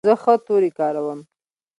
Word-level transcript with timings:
زه 0.07 0.13
ښه 0.21 0.33
توري 0.45 0.71
کاروم. 0.79 1.19